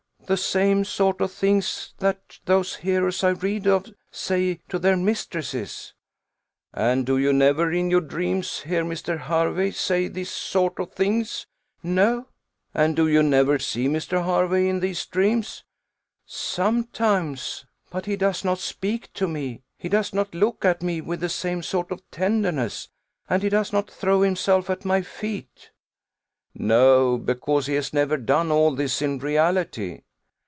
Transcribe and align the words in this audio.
"The 0.27 0.37
same 0.37 0.85
sort 0.85 1.19
of 1.19 1.29
things 1.29 1.93
that 1.97 2.39
those 2.45 2.77
heroes 2.77 3.21
I 3.21 3.31
read 3.31 3.67
of 3.67 3.93
say 4.11 4.61
to 4.69 4.79
their 4.79 4.95
mistresses." 4.95 5.93
"And 6.73 7.05
do 7.05 7.17
you 7.17 7.33
never, 7.33 7.73
in 7.73 7.91
your 7.91 7.99
dreams, 7.99 8.61
hear 8.61 8.85
Mr. 8.85 9.19
Hervey 9.19 9.71
say 9.71 10.07
this 10.07 10.29
sort 10.29 10.79
of 10.79 10.93
things?" 10.93 11.47
"No." 11.83 12.27
"And 12.73 12.95
do 12.95 13.09
you 13.09 13.21
never 13.23 13.59
see 13.59 13.89
Mr. 13.89 14.23
Hervey 14.23 14.69
in 14.69 14.79
these 14.79 15.05
dreams?" 15.05 15.65
"Sometimes; 16.25 17.65
but 17.89 18.05
he 18.05 18.15
does 18.15 18.45
not 18.45 18.59
speak 18.59 19.11
to 19.15 19.27
me; 19.27 19.63
he 19.77 19.89
does 19.89 20.13
not 20.13 20.33
look 20.33 20.63
at 20.63 20.81
me 20.81 21.01
with 21.01 21.19
the 21.19 21.27
same 21.27 21.61
sort 21.61 21.91
of 21.91 22.09
tenderness, 22.09 22.87
and 23.29 23.43
he 23.43 23.49
does 23.49 23.73
not 23.73 23.91
throw 23.91 24.21
himself 24.21 24.69
at 24.69 24.85
my 24.85 25.01
feet." 25.01 25.71
"No; 26.53 27.17
because 27.17 27.65
he 27.67 27.73
has 27.73 27.91
never 27.91 28.15
done 28.15 28.49
all 28.49 28.73
this 28.73 29.01
in 29.01 29.19
reality." 29.19 30.03